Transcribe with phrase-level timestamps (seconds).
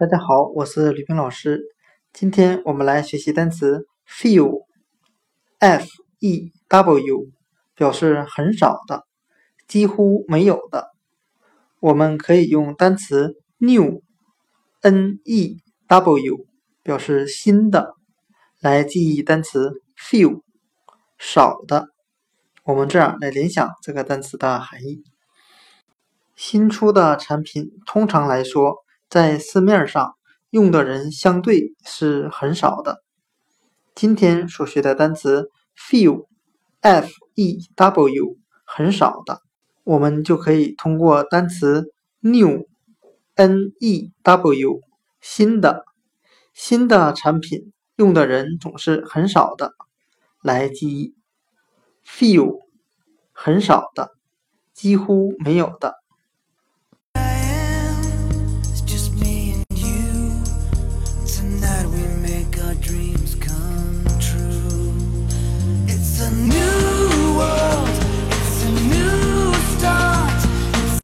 [0.00, 1.60] 大家好，我是吕冰老师。
[2.10, 5.84] 今天我们来学习单词 few，f
[6.20, 7.28] e w，
[7.74, 9.04] 表示很少的、
[9.68, 10.88] 几乎没有的。
[11.80, 16.46] 我们可以用单词 new，n e w，
[16.82, 17.92] 表示新的，
[18.58, 20.40] 来记忆单词 few，
[21.18, 21.88] 少的。
[22.64, 25.04] 我们这样来联想这个单词的含义。
[26.36, 28.76] 新出的产品，通常来说。
[29.10, 30.14] 在市面上
[30.50, 33.02] 用的人相对是很少的。
[33.92, 39.40] 今天所学的单词 few，f e w，很少的，
[39.82, 44.80] 我们就可以通过单词 new，n e w，
[45.20, 45.84] 新的，
[46.54, 49.72] 新的产品用的人总是很少的，
[50.40, 51.16] 来记忆
[52.06, 52.60] few，
[53.32, 54.12] 很少的，
[54.72, 55.99] 几乎没有的。